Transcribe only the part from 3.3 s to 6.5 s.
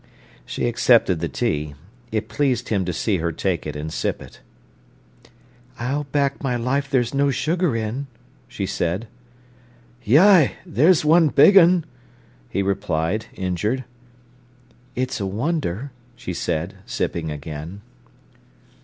take it and sip it. "I'll back